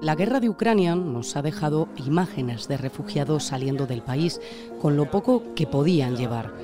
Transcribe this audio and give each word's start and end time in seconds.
La 0.00 0.14
guerra 0.14 0.38
de 0.38 0.48
Ucrania 0.48 0.94
nos 0.94 1.34
ha 1.34 1.42
dejado 1.42 1.88
imágenes 1.96 2.68
de 2.68 2.76
refugiados 2.76 3.42
saliendo 3.42 3.88
del 3.88 4.00
país 4.00 4.40
con 4.80 4.96
lo 4.96 5.10
poco 5.10 5.42
que 5.56 5.66
podían 5.66 6.16
llevar. 6.16 6.54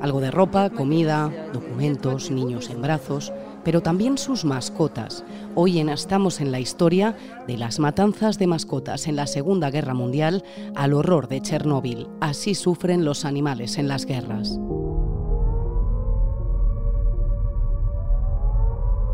Algo 0.00 0.20
de 0.20 0.32
ropa, 0.32 0.70
comida, 0.70 1.30
documentos, 1.52 2.32
niños 2.32 2.68
en 2.68 2.82
brazos, 2.82 3.32
pero 3.62 3.80
también 3.80 4.18
sus 4.18 4.44
mascotas. 4.44 5.22
Hoy 5.54 5.78
en 5.78 5.88
Estamos 5.88 6.40
en 6.40 6.50
la 6.50 6.58
historia 6.58 7.16
de 7.46 7.58
las 7.58 7.78
matanzas 7.78 8.38
de 8.38 8.48
mascotas 8.48 9.06
en 9.06 9.14
la 9.14 9.28
Segunda 9.28 9.70
Guerra 9.70 9.94
Mundial 9.94 10.42
al 10.74 10.92
horror 10.92 11.28
de 11.28 11.42
Chernóbil. 11.42 12.08
Así 12.20 12.56
sufren 12.56 13.04
los 13.04 13.24
animales 13.24 13.78
en 13.78 13.86
las 13.86 14.04
guerras. 14.04 14.58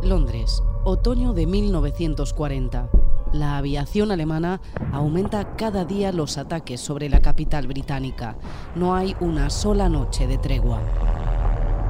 Londres, 0.02 0.62
otoño 0.84 1.34
de 1.34 1.46
1940 1.46 2.95
la 3.32 3.58
aviación 3.58 4.10
alemana 4.10 4.60
aumenta 4.92 5.56
cada 5.56 5.84
día 5.84 6.12
los 6.12 6.38
ataques 6.38 6.80
sobre 6.80 7.08
la 7.08 7.20
capital 7.20 7.66
británica. 7.66 8.36
No 8.74 8.94
hay 8.94 9.16
una 9.20 9.50
sola 9.50 9.88
noche 9.88 10.26
de 10.26 10.38
tregua. 10.38 10.80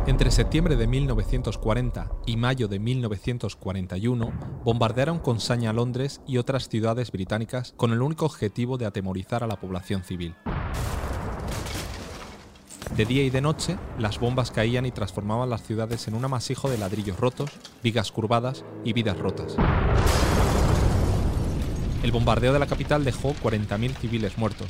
Entre 0.06 0.30
septiembre 0.30 0.76
de 0.76 0.86
1940 0.86 2.12
y 2.26 2.36
mayo 2.36 2.68
de 2.68 2.78
1941, 2.78 4.32
bombardearon 4.64 5.18
con 5.18 5.40
saña 5.40 5.72
Londres 5.72 6.20
y 6.28 6.38
otras 6.38 6.68
ciudades 6.68 7.10
británicas 7.10 7.74
con 7.76 7.92
el 7.92 8.00
único 8.00 8.24
objetivo 8.24 8.78
de 8.78 8.86
atemorizar 8.86 9.42
a 9.42 9.48
la 9.48 9.58
población 9.58 10.04
civil. 10.04 10.36
De 12.96 13.04
día 13.04 13.24
y 13.24 13.30
de 13.30 13.40
noche, 13.40 13.76
las 13.98 14.20
bombas 14.20 14.52
caían 14.52 14.86
y 14.86 14.92
transformaban 14.92 15.50
las 15.50 15.64
ciudades 15.64 16.06
en 16.06 16.14
un 16.14 16.24
amasijo 16.24 16.70
de 16.70 16.78
ladrillos 16.78 17.18
rotos, 17.18 17.50
vigas 17.82 18.12
curvadas 18.12 18.64
y 18.84 18.92
vidas 18.92 19.18
rotas. 19.18 19.56
El 22.06 22.12
bombardeo 22.12 22.52
de 22.52 22.60
la 22.60 22.68
capital 22.68 23.04
dejó 23.04 23.34
40.000 23.34 23.96
civiles 23.96 24.38
muertos, 24.38 24.68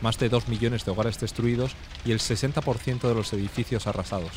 más 0.00 0.18
de 0.18 0.30
2 0.30 0.48
millones 0.48 0.86
de 0.86 0.90
hogares 0.90 1.20
destruidos 1.20 1.76
y 2.02 2.12
el 2.12 2.18
60% 2.18 3.06
de 3.06 3.14
los 3.14 3.30
edificios 3.34 3.86
arrasados. 3.86 4.30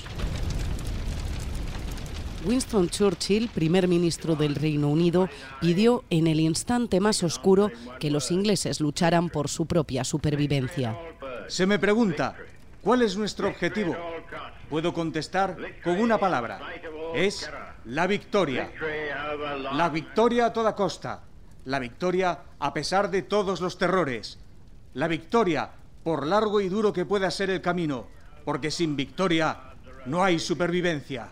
Winston 2.44 2.90
Churchill, 2.90 3.48
primer 3.48 3.88
ministro 3.88 4.36
del 4.36 4.56
Reino 4.56 4.90
Unido, 4.90 5.30
pidió 5.62 6.04
en 6.10 6.28
el 6.28 6.42
instante 6.42 7.00
más 7.00 7.24
oscuro 7.24 7.72
que 8.02 8.12
los 8.12 8.32
ingleses 8.32 8.82
lucharan 8.82 9.30
por 9.30 9.48
su 9.48 9.66
propia 9.66 10.04
supervivencia. 10.04 11.00
Se 11.48 11.66
me 11.66 11.80
pregunta, 11.80 12.36
¿cuál 12.82 13.02
es 13.02 13.16
nuestro 13.16 13.48
objetivo? 13.48 13.96
Puedo 14.70 14.94
contestar 14.94 15.56
con 15.82 16.02
una 16.02 16.18
palabra. 16.18 16.60
Es 17.16 17.50
la 17.86 18.08
victoria. 18.08 18.70
La 19.72 19.88
victoria 19.88 20.48
a 20.48 20.54
toda 20.54 20.76
costa. 20.76 21.31
La 21.66 21.80
victoria 21.80 22.40
a 22.60 22.74
pesar 22.74 23.12
de 23.12 23.22
todos 23.22 23.62
los 23.62 23.78
terrores. 23.78 24.40
La 24.94 25.08
victoria 25.08 25.72
por 26.04 26.26
largo 26.26 26.62
y 26.62 26.70
duro 26.70 26.92
que 26.94 27.06
pueda 27.06 27.30
ser 27.30 27.50
el 27.50 27.62
camino, 27.62 28.08
porque 28.46 28.72
sin 28.72 28.96
victoria 28.96 29.60
no 30.06 30.24
hay 30.24 30.40
supervivencia. 30.40 31.30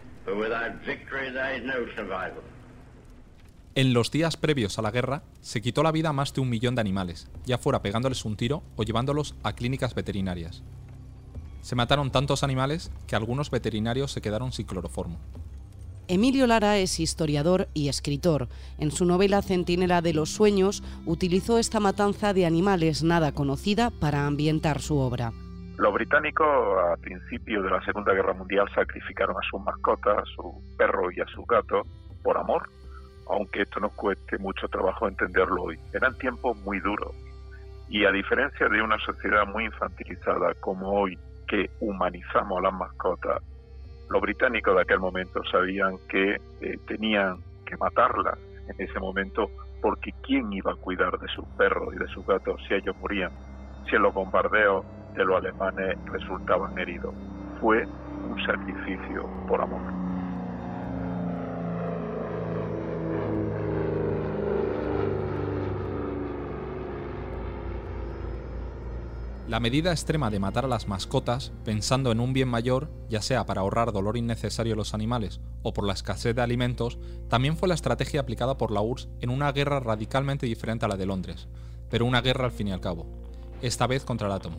En 3.76 3.94
los 3.94 4.12
días 4.12 4.38
previos 4.38 4.78
a 4.78 4.82
la 4.82 4.92
guerra, 4.92 5.24
se 5.42 5.62
quitó 5.62 5.84
la 5.84 5.92
vida 5.92 6.10
a 6.10 6.14
más 6.14 6.34
de 6.34 6.42
un 6.42 6.50
millón 6.50 6.76
de 6.76 6.82
animales, 6.82 7.28
ya 7.46 7.58
fuera 7.58 7.82
pegándoles 7.82 8.26
un 8.26 8.36
tiro 8.36 8.62
o 8.76 8.84
llevándolos 8.84 9.36
a 9.44 9.54
clínicas 9.54 9.96
veterinarias. 9.96 10.64
Se 11.62 11.76
mataron 11.76 12.12
tantos 12.12 12.44
animales 12.44 12.92
que 13.08 13.16
algunos 13.16 13.50
veterinarios 13.52 14.12
se 14.12 14.22
quedaron 14.22 14.52
sin 14.52 14.66
cloroformo. 14.66 15.18
Emilio 16.12 16.48
Lara 16.48 16.78
es 16.78 17.00
historiador 17.00 17.68
y 17.76 17.88
escritor. 17.88 18.48
En 18.80 18.90
su 18.90 19.06
novela 19.06 19.44
Centinela 19.44 20.02
de 20.02 20.16
los 20.16 20.32
Sueños 20.32 20.82
utilizó 21.06 21.60
esta 21.60 21.80
matanza 21.80 22.34
de 22.34 22.48
animales 22.48 23.04
nada 23.04 23.32
conocida 23.32 23.92
para 23.92 24.26
ambientar 24.26 24.80
su 24.80 24.98
obra. 24.98 25.32
Los 25.78 25.94
británicos 25.94 26.48
a 26.48 26.98
principio 26.98 27.62
de 27.62 27.70
la 27.70 27.86
Segunda 27.86 28.12
Guerra 28.14 28.34
Mundial 28.34 28.68
sacrificaron 28.74 29.36
a 29.38 29.48
sus 29.52 29.62
mascotas, 29.62 30.18
a 30.18 30.26
su 30.36 30.60
perro 30.80 31.12
y 31.12 31.22
a 31.22 31.28
su 31.28 31.46
gato, 31.46 31.84
por 32.24 32.40
amor, 32.40 32.68
aunque 33.30 33.62
esto 33.62 33.80
nos 33.80 33.94
cueste 33.94 34.40
mucho 34.40 34.68
trabajo 34.68 35.08
entenderlo 35.08 35.62
hoy. 35.62 35.80
Eran 35.94 36.18
tiempos 36.18 36.58
muy 36.64 36.80
duros 36.80 37.14
y 37.88 38.06
a 38.06 38.12
diferencia 38.12 38.68
de 38.68 38.82
una 38.82 38.98
sociedad 39.06 39.46
muy 39.46 39.66
infantilizada 39.66 40.56
como 40.56 40.90
hoy, 40.90 41.20
que 41.48 41.70
humanizamos 41.80 42.58
a 42.58 42.62
las 42.64 42.74
mascotas 42.74 43.44
los 44.10 44.22
británicos 44.22 44.76
de 44.76 44.82
aquel 44.82 45.00
momento 45.00 45.42
sabían 45.52 45.98
que 46.10 46.36
eh, 46.62 46.78
tenían 46.88 47.38
que 47.66 47.78
matarlas 47.78 48.38
en 48.68 48.86
ese 48.86 49.00
momento 49.00 49.50
porque 49.82 50.12
¿quién 50.24 50.52
iba 50.52 50.74
a 50.74 50.76
cuidar 50.76 51.18
de 51.20 51.28
sus 51.30 51.46
perros 51.58 51.94
y 51.94 51.98
de 51.98 52.08
sus 52.08 52.26
gatos 52.26 52.62
si 52.68 52.74
ellos 52.74 52.96
morían? 53.00 53.32
Si 53.90 53.96
en 53.96 54.02
los 54.04 54.14
bombardeos 54.14 54.86
de 55.16 55.26
los 55.26 55.38
alemanes 55.38 55.98
resultaban 56.06 56.78
heridos. 56.78 57.14
Fue 57.60 57.86
un 57.86 58.38
sacrificio 58.46 59.28
por 59.48 59.62
amor. 59.62 59.99
La 69.50 69.60
medida 69.60 69.92
extrema 69.92 70.30
de 70.30 70.38
matar 70.38 70.66
a 70.66 70.68
las 70.68 70.88
mascotas, 70.88 71.52
pensando 71.66 72.12
en 72.12 72.20
un 72.20 72.34
bien 72.34 72.48
mayor, 72.48 72.88
ya 73.10 73.20
sea 73.20 73.48
para 73.48 73.62
ahorrar 73.62 73.92
dolor 73.92 74.16
innecesario 74.16 74.74
a 74.74 74.78
los 74.78 74.94
animales 74.94 75.42
o 75.64 75.74
por 75.74 75.88
la 75.88 75.94
escasez 75.94 76.36
de 76.36 76.44
alimentos, 76.44 77.00
también 77.30 77.58
fue 77.58 77.68
la 77.68 77.74
estrategia 77.74 78.22
aplicada 78.22 78.60
por 78.60 78.70
la 78.70 78.82
URSS 78.82 79.10
en 79.22 79.32
una 79.32 79.52
guerra 79.52 79.80
radicalmente 79.80 80.46
diferente 80.46 80.86
a 80.86 80.88
la 80.88 80.98
de 80.98 81.08
Londres, 81.08 81.48
pero 81.90 82.06
una 82.06 82.22
guerra 82.22 82.46
al 82.46 82.52
fin 82.52 82.68
y 82.68 82.74
al 82.74 82.80
cabo, 82.80 83.08
esta 83.64 83.88
vez 83.88 84.06
contra 84.06 84.28
el 84.28 84.34
átomo. 84.34 84.58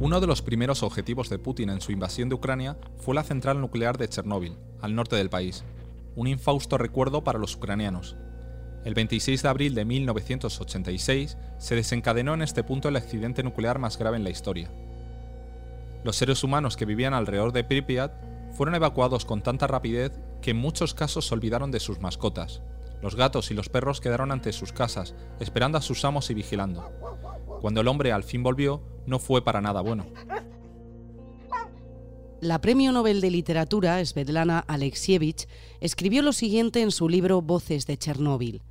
Uno 0.00 0.20
de 0.20 0.26
los 0.26 0.42
primeros 0.42 0.82
objetivos 0.82 1.28
de 1.28 1.38
Putin 1.38 1.70
en 1.70 1.80
su 1.80 1.92
invasión 1.92 2.28
de 2.28 2.34
Ucrania 2.34 2.78
fue 2.96 3.14
la 3.14 3.22
central 3.22 3.60
nuclear 3.60 3.96
de 3.96 4.08
Chernóbil, 4.08 4.56
al 4.80 4.96
norte 4.96 5.14
del 5.14 5.30
país, 5.30 5.62
un 6.16 6.26
infausto 6.26 6.78
recuerdo 6.78 7.22
para 7.22 7.38
los 7.38 7.54
ucranianos, 7.54 8.16
el 8.84 8.94
26 8.94 9.42
de 9.42 9.48
abril 9.48 9.74
de 9.74 9.84
1986 9.84 11.36
se 11.58 11.74
desencadenó 11.74 12.34
en 12.34 12.42
este 12.42 12.64
punto 12.64 12.88
el 12.88 12.96
accidente 12.96 13.42
nuclear 13.42 13.78
más 13.78 13.96
grave 13.96 14.16
en 14.16 14.24
la 14.24 14.30
historia. 14.30 14.70
Los 16.04 16.16
seres 16.16 16.42
humanos 16.42 16.76
que 16.76 16.84
vivían 16.84 17.14
alrededor 17.14 17.52
de 17.52 17.62
Pripyat 17.62 18.12
fueron 18.52 18.74
evacuados 18.74 19.24
con 19.24 19.42
tanta 19.42 19.68
rapidez 19.68 20.12
que 20.40 20.50
en 20.50 20.56
muchos 20.56 20.94
casos 20.94 21.26
se 21.26 21.34
olvidaron 21.34 21.70
de 21.70 21.78
sus 21.80 22.00
mascotas. 22.00 22.60
Los 23.00 23.14
gatos 23.14 23.50
y 23.50 23.54
los 23.54 23.68
perros 23.68 24.00
quedaron 24.00 24.32
ante 24.32 24.52
sus 24.52 24.72
casas, 24.72 25.14
esperando 25.38 25.78
a 25.78 25.82
sus 25.82 26.04
amos 26.04 26.30
y 26.30 26.34
vigilando. 26.34 26.90
Cuando 27.60 27.80
el 27.80 27.88
hombre 27.88 28.10
al 28.10 28.24
fin 28.24 28.42
volvió, 28.42 28.82
no 29.06 29.20
fue 29.20 29.44
para 29.44 29.60
nada 29.60 29.80
bueno. 29.80 30.06
La 32.40 32.60
Premio 32.60 32.90
Nobel 32.90 33.20
de 33.20 33.30
Literatura, 33.30 34.04
Svetlana 34.04 34.58
Alexievich, 34.58 35.46
escribió 35.80 36.22
lo 36.22 36.32
siguiente 36.32 36.82
en 36.82 36.90
su 36.90 37.08
libro 37.08 37.40
Voces 37.40 37.86
de 37.86 37.96
Chernóbil. 37.96 38.62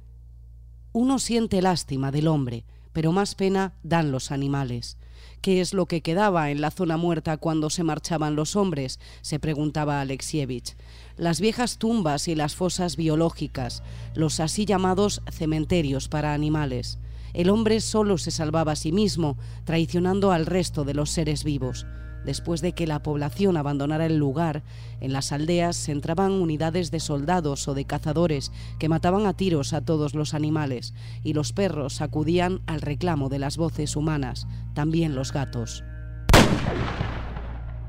Uno 0.93 1.19
siente 1.19 1.61
lástima 1.61 2.11
del 2.11 2.27
hombre, 2.27 2.65
pero 2.91 3.13
más 3.13 3.35
pena 3.35 3.73
dan 3.81 4.11
los 4.11 4.31
animales. 4.31 4.97
¿Qué 5.41 5.61
es 5.61 5.73
lo 5.73 5.85
que 5.85 6.01
quedaba 6.01 6.51
en 6.51 6.59
la 6.59 6.69
zona 6.69 6.97
muerta 6.97 7.37
cuando 7.37 7.69
se 7.69 7.83
marchaban 7.83 8.35
los 8.35 8.55
hombres? 8.57 8.99
se 9.21 9.39
preguntaba 9.39 10.01
Alexievich. 10.01 10.75
Las 11.15 11.39
viejas 11.39 11.77
tumbas 11.77 12.27
y 12.27 12.35
las 12.35 12.55
fosas 12.55 12.97
biológicas, 12.97 13.83
los 14.15 14.39
así 14.41 14.65
llamados 14.65 15.21
cementerios 15.31 16.09
para 16.09 16.33
animales. 16.33 16.99
El 17.33 17.49
hombre 17.49 17.79
solo 17.79 18.17
se 18.17 18.31
salvaba 18.31 18.73
a 18.73 18.75
sí 18.75 18.91
mismo, 18.91 19.37
traicionando 19.63 20.31
al 20.31 20.45
resto 20.45 20.83
de 20.83 20.93
los 20.93 21.09
seres 21.09 21.45
vivos. 21.45 21.85
Después 22.25 22.61
de 22.61 22.73
que 22.73 22.87
la 22.87 23.01
población 23.01 23.57
abandonara 23.57 24.05
el 24.05 24.17
lugar, 24.17 24.63
en 24.99 25.13
las 25.13 25.31
aldeas 25.31 25.89
entraban 25.89 26.31
unidades 26.31 26.91
de 26.91 26.99
soldados 26.99 27.67
o 27.67 27.73
de 27.73 27.85
cazadores 27.85 28.51
que 28.79 28.89
mataban 28.89 29.25
a 29.25 29.33
tiros 29.33 29.73
a 29.73 29.81
todos 29.81 30.13
los 30.13 30.33
animales 30.33 30.93
y 31.23 31.33
los 31.33 31.53
perros 31.53 32.01
acudían 32.01 32.61
al 32.67 32.81
reclamo 32.81 33.29
de 33.29 33.39
las 33.39 33.57
voces 33.57 33.95
humanas, 33.95 34.47
también 34.73 35.15
los 35.15 35.33
gatos. 35.33 35.83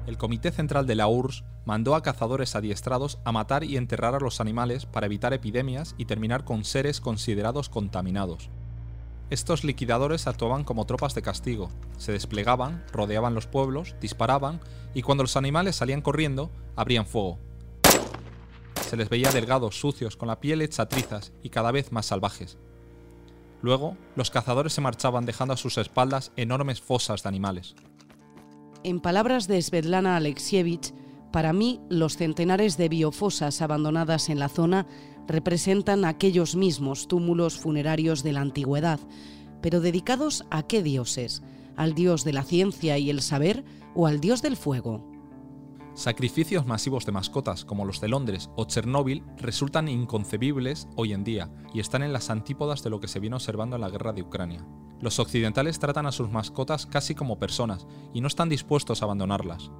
El 0.07 0.19
Comité 0.19 0.51
Central 0.51 0.87
de 0.87 0.97
la 0.97 1.07
URSS 1.07 1.45
mandó 1.65 1.95
a 1.95 2.03
cazadores 2.03 2.57
adiestrados 2.57 3.19
a 3.25 3.33
matar 3.33 3.63
y 3.65 3.77
enterrar 3.77 4.15
a 4.15 4.19
los 4.19 4.41
animales 4.41 4.85
para 4.85 5.07
evitar 5.07 5.33
epidemias 5.33 5.95
y 5.97 6.07
terminar 6.07 6.45
con 6.45 6.65
seres 6.65 7.01
considerados 7.01 7.69
contaminados. 7.69 8.51
Estos 9.33 9.65
liquidadores 9.65 10.27
actuaban 10.27 10.63
como 10.63 10.85
tropas 10.85 11.15
de 11.15 11.23
castigo, 11.23 11.71
se 11.97 12.13
desplegaban, 12.13 12.85
rodeaban 12.93 13.35
los 13.35 13.47
pueblos, 13.47 13.97
disparaban 13.99 14.61
y 14.93 15.01
cuando 15.01 15.25
los 15.25 15.39
animales 15.39 15.75
salían 15.75 16.03
corriendo, 16.03 16.51
abrían 16.77 17.07
fuego. 17.07 17.39
Se 18.87 18.95
les 18.95 19.09
veía 19.09 19.31
delgados, 19.31 19.81
sucios, 19.81 20.19
con 20.19 20.29
la 20.29 20.39
piel 20.39 20.61
hecha 20.61 20.87
trizas 20.87 21.33
y 21.43 21.49
cada 21.49 21.73
vez 21.73 21.93
más 21.93 22.05
salvajes. 22.05 22.59
Luego, 23.63 23.97
los 24.17 24.31
cazadores 24.31 24.75
se 24.75 24.83
marchaban 24.83 25.25
dejando 25.25 25.55
a 25.55 25.57
sus 25.57 25.79
espaldas 25.79 26.33
enormes 26.37 26.83
fosas 26.83 27.23
de 27.23 27.31
animales. 27.31 27.75
En 28.85 29.01
palabras 29.01 29.49
de 29.49 29.63
Svetlana 29.63 30.19
Alexievich, 30.19 30.93
Para 31.33 31.55
mí, 31.55 31.81
los 31.89 32.19
centenares 32.19 32.77
de 32.77 32.91
biofosas 32.91 33.63
abandonadas 33.63 34.29
en 34.29 34.39
la 34.39 34.51
zona 34.51 34.87
representan 35.27 36.05
aquellos 36.05 36.57
mismos 36.57 37.09
túmulos 37.09 37.59
funerarios 37.59 38.23
de 38.23 38.33
la 38.33 38.43
antigüedad, 38.43 39.01
pero 39.63 39.81
dedicados 39.81 40.45
a 40.51 40.63
qué 40.65 40.83
dioses? 40.83 41.43
¿Al 41.75 41.95
dios 41.95 42.25
de 42.25 42.35
la 42.35 42.43
ciencia 42.43 42.99
y 42.99 43.09
el 43.09 43.23
saber 43.23 43.65
o 43.95 44.07
al 44.07 44.21
dios 44.21 44.43
del 44.43 44.57
fuego? 44.59 45.11
Sacrificios 45.95 46.67
masivos 46.67 47.07
de 47.07 47.13
mascotas 47.13 47.65
como 47.65 47.85
los 47.87 48.01
de 48.01 48.09
Londres 48.09 48.51
o 48.57 48.65
Chernóbil 48.65 49.23
resultan 49.39 49.89
inconcebibles 49.89 50.89
hoy 50.97 51.15
en 51.15 51.25
día 51.25 51.51
y 51.73 51.81
están 51.81 52.03
en 52.03 52.13
las 52.13 52.29
antípodas 52.29 52.83
de 52.83 52.91
lo 52.91 53.01
que 53.01 53.09
se 53.09 53.21
viene 53.21 53.37
observando 53.37 53.77
en 53.77 53.83
la 53.83 53.91
guerra 53.91 54.13
de 54.13 54.23
Ucrania. 54.23 54.67
Los 55.01 55.19
occidentales 55.19 55.79
tratan 55.79 56.07
a 56.07 56.13
sus 56.13 56.31
mascotas 56.31 56.87
casi 56.87 57.15
como 57.15 57.39
personas 57.39 57.87
y 58.13 58.21
no 58.21 58.29
están 58.29 58.49
dispuestos 58.49 59.01
a 59.01 59.07
abandonarlas. 59.07 59.71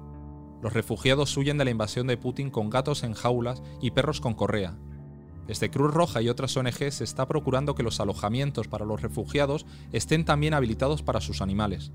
Los 0.63 0.71
refugiados 0.71 1.35
huyen 1.35 1.57
de 1.57 1.65
la 1.65 1.71
invasión 1.71 2.07
de 2.07 2.15
Putin 2.15 2.49
con 2.49 2.69
gatos 2.69 3.03
en 3.03 3.13
jaulas 3.13 3.61
y 3.81 3.91
perros 3.91 4.21
con 4.21 4.33
correa. 4.33 4.77
Desde 5.45 5.69
Cruz 5.69 5.93
Roja 5.93 6.21
y 6.21 6.29
otras 6.29 6.55
ONG 6.55 6.89
se 6.89 7.03
está 7.03 7.27
procurando 7.27 7.75
que 7.75 7.83
los 7.83 7.99
alojamientos 7.99 8.69
para 8.69 8.85
los 8.85 9.01
refugiados 9.01 9.65
estén 9.91 10.23
también 10.23 10.53
habilitados 10.53 11.03
para 11.03 11.19
sus 11.19 11.41
animales. 11.41 11.91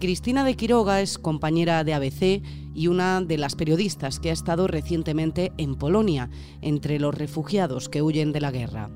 Cristina 0.00 0.42
de 0.42 0.56
Quiroga 0.56 1.00
es 1.00 1.16
compañera 1.16 1.84
de 1.84 1.94
ABC 1.94 2.42
y 2.74 2.88
una 2.88 3.20
de 3.20 3.38
las 3.38 3.54
periodistas 3.54 4.18
que 4.18 4.30
ha 4.30 4.32
estado 4.32 4.66
recientemente 4.66 5.52
en 5.56 5.76
Polonia, 5.76 6.28
entre 6.62 6.98
los 6.98 7.14
refugiados 7.14 7.88
que 7.88 8.02
huyen 8.02 8.32
de 8.32 8.40
la 8.40 8.50
guerra. 8.50 8.90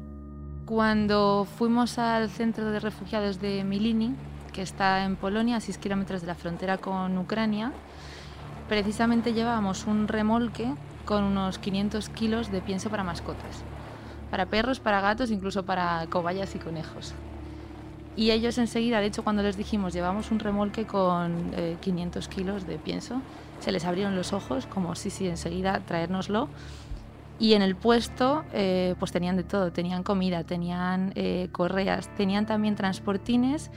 Cuando 0.67 1.47
fuimos 1.59 1.97
al 1.99 2.29
centro 2.29 2.73
de 2.73 2.81
refugiados 2.81 3.41
de 3.41 3.63
Milini, 3.63 4.17
que 4.53 4.63
está 4.63 5.05
en 5.05 5.15
Polonia, 5.15 5.57
a 5.57 5.61
6 5.61 5.79
kilómetros 5.79 6.23
de 6.23 6.27
la 6.27 6.35
frontera 6.35 6.79
con 6.79 7.17
Ucrania, 7.19 7.73
precisamente 8.71 9.33
llevábamos 9.33 9.87
un 9.89 10.07
remolque 10.07 10.73
con 11.05 11.25
unos 11.25 11.59
500 11.59 12.09
kilos 12.09 12.53
de 12.53 12.61
pienso 12.61 12.89
para 12.89 13.03
mascotas, 13.03 13.65
para 14.31 14.47
perros, 14.47 14.79
para 14.79 15.01
gatos, 15.01 15.33
incluso 15.33 15.65
para 15.65 16.07
cobayas 16.09 16.55
y 16.55 16.61
conejos. 16.61 17.13
Y 18.15 18.31
ellos 18.31 18.59
enseguida, 18.59 19.01
de 19.01 19.07
hecho, 19.07 19.25
cuando 19.25 19.43
les 19.43 19.57
dijimos 19.57 19.93
llevamos 19.93 20.31
un 20.31 20.39
remolque 20.39 20.87
con 20.87 21.51
500 21.81 22.25
eh, 22.25 22.29
kilos 22.31 22.65
de 22.65 22.79
pienso, 22.79 23.21
se 23.59 23.73
les 23.73 23.85
abrieron 23.85 24.15
los 24.15 24.33
ojos 24.33 24.67
como 24.67 24.95
sí, 24.95 25.11
sí, 25.11 25.27
enseguida 25.27 25.81
traérnoslo. 25.81 26.49
Y 27.41 27.55
en 27.55 27.63
el 27.63 27.75
puesto 27.75 28.45
eh, 28.53 28.95
pues 29.01 29.11
tenían 29.11 29.37
de 29.37 29.43
todo, 29.43 29.73
tenían 29.73 30.05
comida, 30.05 30.45
tenían 30.45 31.13
eh, 31.17 31.49
correas, 31.51 32.09
tenían 32.15 32.47
también 32.47 32.77
transportines 32.77 33.73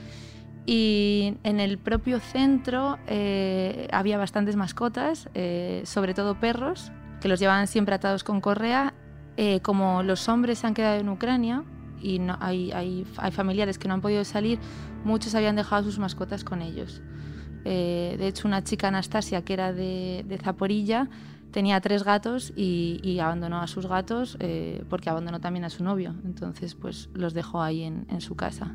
y 0.66 1.36
en 1.42 1.60
el 1.60 1.78
propio 1.78 2.20
centro 2.20 2.98
había 3.92 4.18
bastantes 4.18 4.56
mascotas, 4.56 5.28
sobre 5.84 6.14
todo 6.14 6.40
perros, 6.40 6.90
que 7.20 7.28
los 7.28 7.38
llevaban 7.40 7.66
siempre 7.66 7.94
atados 7.94 8.24
con 8.24 8.40
correa. 8.40 8.94
como 9.62 10.02
los 10.02 10.28
hombres 10.28 10.64
han 10.64 10.74
quedado 10.74 11.00
en 11.00 11.08
Ucrania, 11.08 11.64
y 12.04 12.18
no, 12.18 12.36
hay, 12.40 12.70
hay, 12.72 13.06
hay, 13.16 13.32
familiares 13.32 13.78
que 13.78 13.88
no 13.88 13.94
han 13.94 14.02
podido 14.02 14.24
salir, 14.24 14.58
muchos 15.04 15.34
habían 15.34 15.56
dejado 15.56 15.84
sus 15.84 15.98
mascotas 15.98 16.44
con 16.44 16.60
ellos. 16.60 17.00
Eh, 17.64 18.16
de 18.18 18.28
hecho, 18.28 18.46
una 18.46 18.62
chica 18.62 18.88
Anastasia, 18.88 19.42
que 19.42 19.54
era 19.54 19.72
de, 19.72 20.24
de 20.28 20.38
Zaporilla, 20.38 21.08
tenía 21.50 21.80
tres 21.80 22.04
gatos 22.04 22.52
y, 22.54 23.00
y, 23.02 23.20
abandonó 23.20 23.60
a 23.60 23.66
sus 23.66 23.86
gatos 23.86 24.36
eh, 24.40 24.84
porque 24.90 25.08
abandonó 25.08 25.40
también 25.40 25.64
a 25.64 25.70
su 25.70 25.82
novio. 25.82 26.14
Entonces, 26.24 26.74
pues 26.74 27.08
los 27.14 27.32
dejó 27.32 27.62
ahí 27.62 27.84
en, 27.84 28.06
en 28.10 28.20
su 28.20 28.36
casa. 28.36 28.74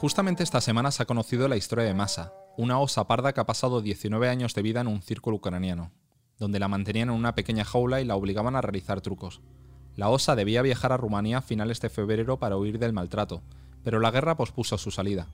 Justamente 0.00 0.42
esta 0.42 0.62
semana 0.62 0.92
se 0.92 1.02
ha 1.02 1.06
conocido 1.06 1.46
la 1.46 1.58
historia 1.58 1.84
de 1.84 1.92
Masa, 1.92 2.32
una 2.56 2.78
osa 2.78 3.06
parda 3.06 3.34
que 3.34 3.40
ha 3.40 3.44
pasado 3.44 3.82
19 3.82 4.30
años 4.30 4.54
de 4.54 4.62
vida 4.62 4.80
en 4.80 4.86
un 4.86 5.02
círculo 5.02 5.36
ucraniano 5.36 5.92
donde 6.38 6.58
la 6.58 6.68
mantenían 6.68 7.10
en 7.10 7.14
una 7.16 7.34
pequeña 7.34 7.66
jaula 7.66 8.00
y 8.00 8.06
la 8.06 8.16
obligaban 8.16 8.56
a 8.56 8.62
realizar 8.62 9.02
trucos. 9.02 9.42
La 9.96 10.08
osa 10.08 10.36
debía 10.36 10.62
viajar 10.62 10.90
a 10.90 10.96
Rumanía 10.96 11.36
a 11.36 11.42
finales 11.42 11.82
de 11.82 11.90
febrero 11.90 12.38
para 12.38 12.56
huir 12.56 12.78
del 12.78 12.94
maltrato, 12.94 13.42
pero 13.84 14.00
la 14.00 14.10
guerra 14.10 14.38
pospuso 14.38 14.78
su 14.78 14.90
salida. 14.90 15.26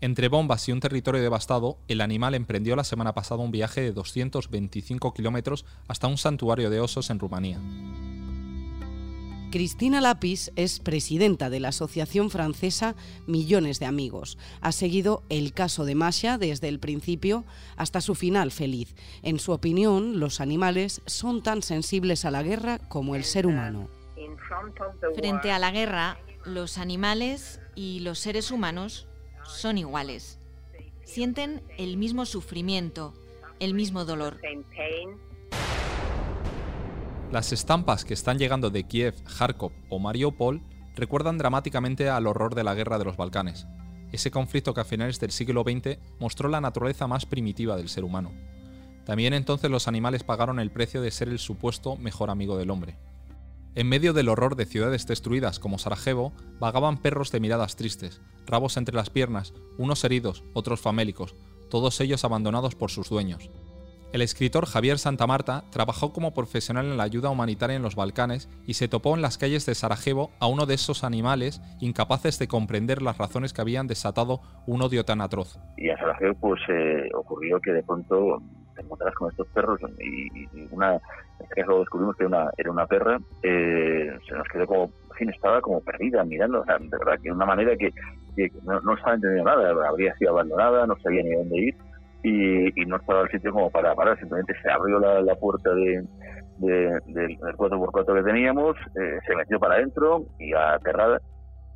Entre 0.00 0.28
bombas 0.28 0.68
y 0.68 0.72
un 0.72 0.78
territorio 0.78 1.20
devastado, 1.20 1.78
el 1.88 2.00
animal 2.00 2.36
emprendió 2.36 2.76
la 2.76 2.84
semana 2.84 3.12
pasada 3.12 3.42
un 3.42 3.50
viaje 3.50 3.80
de 3.80 3.90
225 3.90 5.12
kilómetros 5.14 5.64
hasta 5.88 6.06
un 6.06 6.16
santuario 6.16 6.70
de 6.70 6.78
osos 6.78 7.10
en 7.10 7.18
Rumanía. 7.18 7.58
Cristina 9.56 10.02
Lapis 10.02 10.52
es 10.54 10.80
presidenta 10.80 11.48
de 11.48 11.60
la 11.60 11.68
asociación 11.68 12.28
francesa 12.28 12.94
Millones 13.26 13.80
de 13.80 13.86
Amigos. 13.86 14.36
Ha 14.60 14.70
seguido 14.70 15.22
el 15.30 15.54
caso 15.54 15.86
de 15.86 15.94
Masha 15.94 16.36
desde 16.36 16.68
el 16.68 16.78
principio 16.78 17.42
hasta 17.74 18.02
su 18.02 18.14
final 18.14 18.50
feliz. 18.50 18.94
En 19.22 19.38
su 19.38 19.52
opinión, 19.52 20.20
los 20.20 20.42
animales 20.42 21.00
son 21.06 21.42
tan 21.42 21.62
sensibles 21.62 22.26
a 22.26 22.30
la 22.30 22.42
guerra 22.42 22.76
como 22.76 23.16
el 23.16 23.24
ser 23.24 23.46
humano. 23.46 23.88
Frente 25.14 25.50
a 25.50 25.58
la 25.58 25.70
guerra, 25.70 26.18
los 26.44 26.76
animales 26.76 27.58
y 27.74 28.00
los 28.00 28.18
seres 28.18 28.50
humanos 28.50 29.08
son 29.46 29.78
iguales. 29.78 30.38
Sienten 31.04 31.62
el 31.78 31.96
mismo 31.96 32.26
sufrimiento, 32.26 33.14
el 33.58 33.72
mismo 33.72 34.04
dolor. 34.04 34.38
Las 37.32 37.52
estampas 37.52 38.04
que 38.04 38.14
están 38.14 38.38
llegando 38.38 38.70
de 38.70 38.84
Kiev, 38.84 39.14
Kharkov 39.24 39.72
o 39.88 39.98
Mariupol 39.98 40.62
recuerdan 40.94 41.38
dramáticamente 41.38 42.08
al 42.08 42.28
horror 42.28 42.54
de 42.54 42.62
la 42.62 42.74
guerra 42.74 42.98
de 42.98 43.04
los 43.04 43.16
Balcanes, 43.16 43.66
ese 44.12 44.30
conflicto 44.30 44.72
que 44.74 44.82
a 44.82 44.84
finales 44.84 45.18
del 45.18 45.32
siglo 45.32 45.64
XX 45.64 45.98
mostró 46.20 46.48
la 46.48 46.60
naturaleza 46.60 47.08
más 47.08 47.26
primitiva 47.26 47.76
del 47.76 47.88
ser 47.88 48.04
humano. 48.04 48.32
También 49.04 49.34
entonces 49.34 49.70
los 49.70 49.88
animales 49.88 50.22
pagaron 50.22 50.60
el 50.60 50.70
precio 50.70 51.02
de 51.02 51.10
ser 51.10 51.28
el 51.28 51.40
supuesto 51.40 51.96
mejor 51.96 52.30
amigo 52.30 52.56
del 52.56 52.70
hombre. 52.70 52.96
En 53.74 53.88
medio 53.88 54.12
del 54.12 54.28
horror 54.28 54.54
de 54.54 54.64
ciudades 54.64 55.06
destruidas 55.06 55.58
como 55.58 55.78
Sarajevo, 55.78 56.32
vagaban 56.60 56.96
perros 56.96 57.32
de 57.32 57.40
miradas 57.40 57.74
tristes, 57.74 58.20
rabos 58.46 58.76
entre 58.76 58.94
las 58.94 59.10
piernas, 59.10 59.52
unos 59.78 60.02
heridos, 60.04 60.44
otros 60.54 60.80
famélicos, 60.80 61.34
todos 61.70 62.00
ellos 62.00 62.24
abandonados 62.24 62.76
por 62.76 62.90
sus 62.92 63.10
dueños. 63.10 63.50
El 64.12 64.22
escritor 64.22 64.66
Javier 64.66 64.98
Santamarta 64.98 65.64
trabajó 65.70 66.12
como 66.12 66.32
profesional 66.32 66.86
en 66.86 66.96
la 66.96 67.02
ayuda 67.02 67.28
humanitaria 67.28 67.76
en 67.76 67.82
los 67.82 67.96
Balcanes 67.96 68.48
y 68.66 68.74
se 68.74 68.88
topó 68.88 69.16
en 69.16 69.20
las 69.20 69.36
calles 69.36 69.66
de 69.66 69.74
Sarajevo 69.74 70.30
a 70.38 70.46
uno 70.46 70.64
de 70.64 70.74
esos 70.74 71.02
animales 71.02 71.60
incapaces 71.80 72.38
de 72.38 72.46
comprender 72.46 73.02
las 73.02 73.18
razones 73.18 73.52
que 73.52 73.60
habían 73.60 73.88
desatado 73.88 74.40
un 74.66 74.80
odio 74.80 75.04
tan 75.04 75.20
atroz. 75.20 75.58
Y 75.76 75.88
en 75.88 75.96
Sarajevo 75.98 76.34
pues 76.40 76.60
eh, 76.68 77.08
ocurrió 77.14 77.60
que 77.60 77.72
de 77.72 77.82
pronto 77.82 78.40
te 78.76 78.82
encontrás 78.82 79.14
con 79.14 79.30
estos 79.30 79.48
perros 79.48 79.80
y, 79.98 80.46
una 80.70 80.92
vez 80.92 81.02
que 81.54 81.62
lo 81.62 81.80
descubrimos 81.80 82.16
que 82.16 82.24
era 82.24 82.28
una, 82.28 82.50
era 82.56 82.70
una 82.70 82.86
perra, 82.86 83.18
eh, 83.42 84.16
se 84.26 84.34
nos 84.34 84.48
quedó 84.48 84.66
como, 84.66 84.84
en 84.84 85.16
fin, 85.16 85.30
estaba 85.30 85.60
como 85.60 85.80
perdida 85.80 86.24
mirando, 86.24 86.60
o 86.60 86.64
sea, 86.64 86.78
de 86.78 86.88
verdad 86.88 87.16
que 87.16 87.28
de 87.28 87.32
una 87.32 87.46
manera 87.46 87.76
que, 87.76 87.90
no, 88.62 88.80
no, 88.80 88.94
estaba 88.94 89.14
entendiendo 89.14 89.50
nada, 89.50 89.88
habría 89.88 90.14
sido 90.16 90.30
abandonada, 90.30 90.86
no 90.86 90.96
sabía 90.98 91.22
ni 91.22 91.34
dónde 91.34 91.56
ir 91.56 91.76
y, 92.26 92.86
no 92.86 92.96
estaba 92.96 93.22
el 93.22 93.30
sitio 93.30 93.52
como 93.52 93.70
para 93.70 93.94
parar, 93.94 94.18
simplemente 94.18 94.54
se 94.60 94.70
abrió 94.70 94.98
la, 94.98 95.34
puerta 95.36 95.72
de, 95.74 96.02
del 96.58 97.38
4x4 97.38 98.16
que 98.16 98.22
teníamos, 98.22 98.76
eh, 99.00 99.18
se 99.26 99.36
metió 99.36 99.60
para 99.60 99.76
adentro 99.76 100.24
y 100.38 100.52
aterrada 100.52 101.20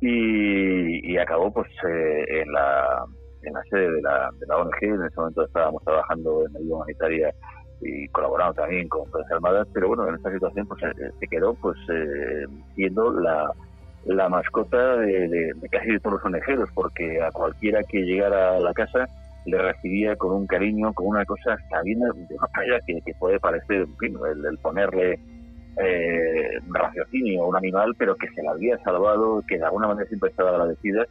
y, 0.01 1.13
y 1.13 1.17
acabó 1.17 1.51
pues 1.53 1.67
eh, 1.87 2.41
en 2.41 2.51
la 2.51 3.05
en 3.43 3.53
la 3.53 3.63
sede 3.71 3.91
de 3.91 4.01
la, 4.03 4.29
de 4.39 4.53
ONG, 4.53 4.83
en 4.83 5.05
ese 5.05 5.15
momento 5.15 5.43
estábamos 5.45 5.83
trabajando 5.83 6.45
en 6.45 6.57
ayuda 6.57 6.75
humanitaria 6.75 7.33
y 7.81 8.07
colaborando 8.09 8.53
también 8.53 8.87
con 8.87 9.09
Fuerzas 9.09 9.31
Armadas, 9.31 9.67
pero 9.73 9.87
bueno, 9.87 10.07
en 10.07 10.15
esta 10.15 10.31
situación 10.31 10.67
pues 10.67 10.83
eh, 10.83 11.11
se 11.19 11.27
quedó 11.27 11.55
pues 11.55 11.77
siendo 12.75 13.11
la, 13.13 14.29
mascota 14.29 14.97
de, 14.97 15.27
de, 15.27 15.69
casi 15.71 15.91
de 15.91 15.99
todos 15.99 16.21
los 16.21 16.25
ONGeros, 16.25 16.69
porque 16.75 17.19
a 17.21 17.31
cualquiera 17.31 17.81
que 17.83 18.01
llegara 18.01 18.57
a 18.57 18.59
la 18.59 18.73
casa 18.73 19.07
le 19.45 19.57
recibía 19.57 20.15
con 20.15 20.33
un 20.33 20.47
cariño, 20.47 20.93
con 20.93 21.07
una 21.07 21.25
cosa 21.25 21.57
sabiendo 21.69 22.13
de 22.13 22.35
una 22.35 22.47
manera 22.55 22.79
que, 22.85 23.01
puede 23.19 23.39
parecer, 23.39 23.87
el, 24.01 24.57
ponerle 24.59 25.19
eh, 25.77 26.59
raciocinio 26.69 27.43
a 27.43 27.47
un 27.47 27.55
animal, 27.55 27.93
pero 27.97 28.15
que 28.15 28.27
se 28.29 28.43
la 28.43 28.51
había 28.51 28.77
salvado, 28.83 29.43
que 29.47 29.57
de 29.57 29.65
alguna 29.65 29.87
manera 29.87 30.07
siempre 30.07 30.29
estaba 30.29 30.51
agradecida 30.51 31.05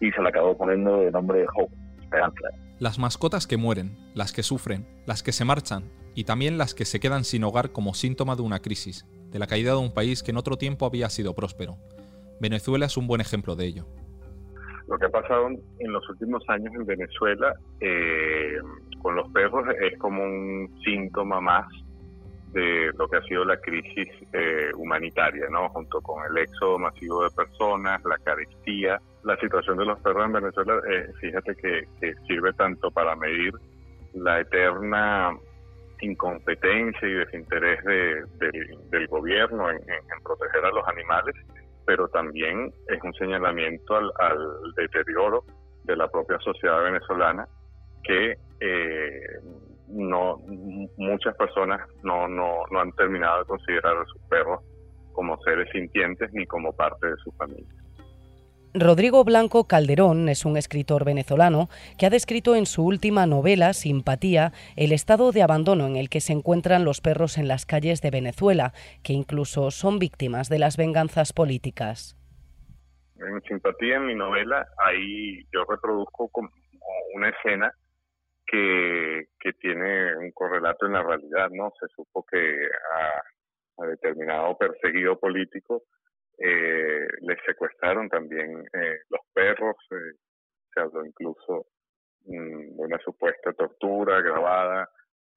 y 0.00 0.10
se 0.10 0.22
la 0.22 0.30
acabó 0.30 0.56
poniendo 0.56 1.00
de 1.00 1.10
nombre 1.10 1.44
Hope, 1.54 1.74
Esperanza. 2.00 2.48
Las 2.78 2.98
mascotas 2.98 3.46
que 3.46 3.56
mueren, 3.56 3.96
las 4.14 4.32
que 4.32 4.42
sufren, 4.42 4.86
las 5.06 5.22
que 5.22 5.32
se 5.32 5.44
marchan 5.44 5.84
y 6.14 6.24
también 6.24 6.58
las 6.58 6.74
que 6.74 6.84
se 6.84 7.00
quedan 7.00 7.24
sin 7.24 7.44
hogar 7.44 7.70
como 7.70 7.94
síntoma 7.94 8.36
de 8.36 8.42
una 8.42 8.60
crisis, 8.60 9.06
de 9.30 9.38
la 9.38 9.46
caída 9.46 9.72
de 9.72 9.78
un 9.78 9.92
país 9.92 10.22
que 10.22 10.30
en 10.30 10.36
otro 10.36 10.56
tiempo 10.56 10.86
había 10.86 11.10
sido 11.10 11.34
próspero. 11.34 11.76
Venezuela 12.40 12.86
es 12.86 12.96
un 12.96 13.06
buen 13.06 13.20
ejemplo 13.20 13.56
de 13.56 13.66
ello. 13.66 13.86
Lo 14.88 14.98
que 14.98 15.06
ha 15.06 15.10
pasado 15.10 15.48
en 15.48 15.92
los 15.92 16.08
últimos 16.10 16.42
años 16.48 16.74
en 16.74 16.84
Venezuela 16.84 17.54
eh, 17.80 18.58
con 19.00 19.16
los 19.16 19.30
perros 19.32 19.66
es 19.80 19.98
como 19.98 20.22
un 20.22 20.70
síntoma 20.84 21.40
más 21.40 21.66
de 22.52 22.92
lo 22.96 23.08
que 23.08 23.16
ha 23.16 23.22
sido 23.22 23.44
la 23.44 23.56
crisis 23.56 24.08
eh, 24.32 24.70
humanitaria, 24.76 25.46
¿no? 25.50 25.68
Junto 25.70 26.00
con 26.00 26.24
el 26.24 26.38
éxodo 26.38 26.78
masivo 26.78 27.24
de 27.24 27.30
personas, 27.30 28.04
la 28.04 28.16
carestía 28.18 29.00
la 29.24 29.36
situación 29.38 29.78
de 29.78 29.86
los 29.86 29.98
perros 30.00 30.26
en 30.26 30.32
Venezuela, 30.32 30.80
eh, 30.90 31.10
fíjate 31.20 31.54
que, 31.56 32.14
sirve 32.26 32.52
tanto 32.52 32.90
para 32.90 33.16
medir 33.16 33.52
la 34.12 34.40
eterna 34.40 35.36
incompetencia 36.00 37.08
y 37.08 37.12
desinterés 37.12 37.82
del 37.84 39.06
gobierno 39.08 39.70
en, 39.70 39.80
proteger 40.22 40.64
a 40.64 40.70
los 40.70 40.86
animales, 40.86 41.34
pero 41.86 42.08
también 42.08 42.72
es 42.88 43.02
un 43.02 43.12
señalamiento 43.14 43.96
al, 43.96 44.12
deterioro 44.76 45.44
de 45.84 45.96
la 45.96 46.08
propia 46.08 46.38
sociedad 46.40 46.82
venezolana 46.82 47.46
que 48.02 48.36
eh, 48.60 49.20
no 49.88 50.38
muchas 50.96 51.36
personas 51.36 51.80
no, 52.02 52.26
no, 52.28 52.64
no 52.70 52.80
han 52.80 52.92
terminado 52.92 53.40
de 53.40 53.44
considerar 53.44 53.96
a 53.96 54.04
sus 54.06 54.22
perros 54.22 54.60
como 55.12 55.36
seres 55.42 55.68
sintientes 55.72 56.32
ni 56.32 56.46
como 56.46 56.72
parte 56.72 57.06
de 57.06 57.16
su 57.16 57.30
familia. 57.32 57.83
Rodrigo 58.76 59.22
Blanco 59.22 59.68
Calderón 59.68 60.28
es 60.28 60.44
un 60.44 60.56
escritor 60.56 61.04
venezolano 61.04 61.68
que 61.96 62.06
ha 62.06 62.10
descrito 62.10 62.56
en 62.56 62.66
su 62.66 62.84
última 62.84 63.24
novela, 63.24 63.72
Simpatía, 63.72 64.50
el 64.74 64.90
estado 64.90 65.30
de 65.30 65.42
abandono 65.44 65.86
en 65.86 65.94
el 65.94 66.08
que 66.08 66.20
se 66.20 66.32
encuentran 66.32 66.84
los 66.84 67.00
perros 67.00 67.38
en 67.38 67.46
las 67.46 67.66
calles 67.66 68.02
de 68.02 68.10
Venezuela, 68.10 68.72
que 69.04 69.12
incluso 69.12 69.70
son 69.70 70.00
víctimas 70.00 70.48
de 70.48 70.58
las 70.58 70.76
venganzas 70.76 71.32
políticas. 71.32 72.16
En 73.14 73.40
Simpatía, 73.42 73.98
en 73.98 74.06
mi 74.06 74.16
novela, 74.16 74.66
ahí 74.84 75.46
yo 75.52 75.64
reproduzco 75.68 76.28
como 76.30 76.50
una 77.14 77.28
escena 77.28 77.72
que, 78.44 79.28
tiene 79.60 80.16
un 80.16 80.32
correlato 80.32 80.86
en 80.86 80.94
la 80.94 81.02
realidad, 81.02 81.48
¿no? 81.50 81.72
Se 81.78 81.86
supo 81.94 82.26
que 82.26 82.66
a 83.78 83.86
determinado 83.86 84.58
perseguido 84.58 85.18
político 85.18 85.84
eh, 86.38 87.06
les 87.20 87.38
secuestraron 87.46 88.08
también 88.08 88.64
eh, 88.72 88.98
los 89.08 89.20
perros, 89.32 89.76
eh, 89.90 90.16
se 90.72 90.80
habló 90.80 91.04
incluso 91.04 91.66
mm, 92.26 92.76
de 92.76 92.82
una 92.82 92.98
supuesta 92.98 93.52
tortura 93.52 94.20
grabada 94.20 94.88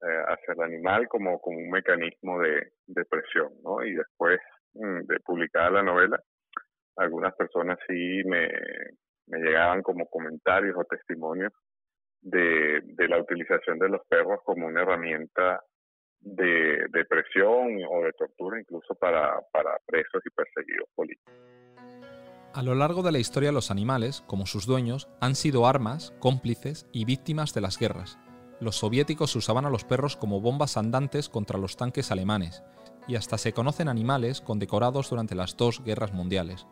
eh, 0.01 0.23
hacia 0.27 0.53
el 0.53 0.61
animal 0.61 1.07
como, 1.07 1.39
como 1.39 1.57
un 1.57 1.69
mecanismo 1.69 2.39
de, 2.39 2.71
presión, 3.09 3.51
¿no? 3.63 3.83
Y 3.83 3.93
después 3.93 4.39
mm, 4.73 5.01
de 5.07 5.19
publicar 5.21 5.71
la 5.71 5.83
novela, 5.83 6.19
algunas 6.97 7.35
personas 7.35 7.77
sí 7.87 8.23
me, 8.25 8.49
me 9.27 9.39
llegaban 9.39 9.83
como 9.83 10.07
comentarios 10.07 10.75
o 10.77 10.85
testimonios 10.85 11.53
de, 12.21 12.81
de 12.83 13.07
la 13.07 13.19
utilización 13.19 13.77
de 13.79 13.89
los 13.89 14.01
perros 14.07 14.39
como 14.43 14.67
una 14.67 14.81
herramienta 14.81 15.61
de, 16.21 17.05
presión 17.09 17.79
o 17.89 18.03
de 18.03 18.13
tortura 18.17 18.59
incluso 18.59 18.95
para, 18.95 19.39
para 19.51 19.77
presos 19.85 20.21
y 20.25 20.29
perseguidos 20.29 20.89
políticos. 20.95 21.33
A 22.53 22.63
lo 22.63 22.73
largo 22.73 23.03
de 23.03 23.11
la 23.11 23.19
historia 23.19 23.51
los 23.51 23.69
animales, 23.69 24.23
como 24.25 24.45
sus 24.45 24.65
dueños, 24.65 25.09
han 25.21 25.35
sido 25.35 25.67
armas, 25.67 26.13
cómplices 26.19 26.87
y 26.91 27.05
víctimas 27.05 27.53
de 27.53 27.61
las 27.61 27.77
guerras. 27.77 28.17
Los 28.59 28.77
soviéticos 28.77 29.35
usaban 29.35 29.65
a 29.65 29.69
los 29.69 29.83
perros 29.83 30.15
como 30.15 30.41
bombas 30.41 30.77
andantes 30.77 31.29
contra 31.29 31.59
los 31.59 31.77
tanques 31.77 32.11
alemanes, 32.11 32.63
y 33.07 33.15
hasta 33.15 33.37
se 33.37 33.53
conocen 33.53 33.87
animales 33.87 34.41
condecorados 34.41 35.09
durante 35.09 35.35
las 35.35 35.55
dos 35.55 35.83
guerras 35.83 36.13
mundiales. 36.13 36.65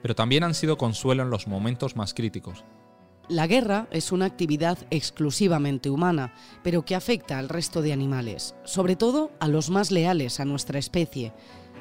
Pero 0.00 0.14
también 0.14 0.42
han 0.42 0.54
sido 0.54 0.78
consuelo 0.78 1.22
en 1.22 1.30
los 1.30 1.46
momentos 1.46 1.96
más 1.96 2.14
críticos, 2.14 2.64
la 3.28 3.46
guerra 3.46 3.88
es 3.90 4.12
una 4.12 4.26
actividad 4.26 4.78
exclusivamente 4.90 5.88
humana, 5.88 6.34
pero 6.62 6.84
que 6.84 6.94
afecta 6.94 7.38
al 7.38 7.48
resto 7.48 7.80
de 7.80 7.92
animales, 7.92 8.54
sobre 8.64 8.96
todo 8.96 9.32
a 9.40 9.48
los 9.48 9.70
más 9.70 9.90
leales 9.90 10.40
a 10.40 10.44
nuestra 10.44 10.78
especie. 10.78 11.32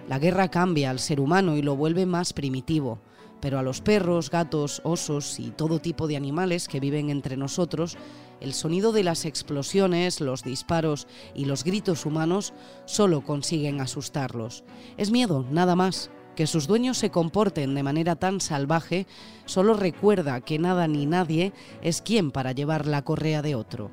La 0.07 0.19
guerra 0.19 0.49
cambia 0.49 0.89
al 0.89 0.99
ser 0.99 1.19
humano 1.19 1.57
y 1.57 1.61
lo 1.61 1.75
vuelve 1.75 2.05
más 2.05 2.31
primitivo, 2.31 2.99
pero 3.41 3.59
a 3.59 3.61
los 3.61 3.81
perros, 3.81 4.29
gatos, 4.29 4.81
osos 4.85 5.37
y 5.37 5.51
todo 5.51 5.79
tipo 5.79 6.07
de 6.07 6.15
animales 6.15 6.69
que 6.69 6.79
viven 6.79 7.09
entre 7.09 7.35
nosotros, 7.35 7.97
el 8.39 8.53
sonido 8.53 8.93
de 8.93 9.03
las 9.03 9.25
explosiones, 9.25 10.21
los 10.21 10.43
disparos 10.43 11.07
y 11.35 11.45
los 11.45 11.65
gritos 11.65 12.05
humanos 12.05 12.53
solo 12.85 13.21
consiguen 13.21 13.81
asustarlos. 13.81 14.63
Es 14.95 15.11
miedo, 15.11 15.45
nada 15.51 15.75
más. 15.75 16.09
Que 16.35 16.47
sus 16.47 16.67
dueños 16.67 16.97
se 16.97 17.11
comporten 17.11 17.75
de 17.75 17.83
manera 17.83 18.15
tan 18.15 18.41
salvaje 18.41 19.05
solo 19.45 19.73
recuerda 19.75 20.41
que 20.41 20.57
nada 20.57 20.87
ni 20.87 21.05
nadie 21.05 21.53
es 21.81 22.01
quien 22.01 22.31
para 22.31 22.53
llevar 22.53 22.87
la 22.87 23.03
correa 23.03 23.41
de 23.41 23.55
otro. 23.55 23.91